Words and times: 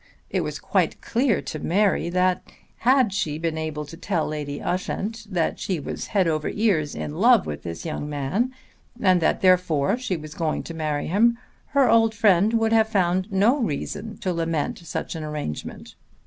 It 0.31 0.41
was 0.41 0.57
quite 0.57 0.99
clear 0.99 1.43
to 1.43 1.59
Mary 1.59 2.09
that 2.09 2.41
had 2.77 3.13
she 3.13 3.37
been 3.37 3.55
able 3.55 3.85
to 3.85 3.95
tell 3.95 4.25
Lady 4.27 4.59
Ushant 4.59 5.27
that 5.29 5.59
she 5.59 5.79
was 5.79 6.07
head 6.07 6.27
over 6.27 6.49
ears 6.49 6.95
in 6.95 7.17
love 7.17 7.45
with 7.45 7.61
this 7.61 7.85
young 7.85 8.09
man 8.09 8.51
and 8.99 9.21
that 9.21 9.41
therefore 9.41 9.97
she 9.99 10.17
was 10.17 10.33
going 10.33 10.63
to 10.63 10.73
marry 10.73 11.05
him, 11.05 11.37
her 11.77 11.87
old 11.87 12.15
friend 12.15 12.53
would 12.55 12.73
have 12.73 12.87
found 12.89 13.31
no 13.31 13.59
reason 13.59 14.17
to 14.17 14.33
lament 14.33 14.79
such 14.79 15.13
an 15.13 15.23
arrangement. 15.23 15.93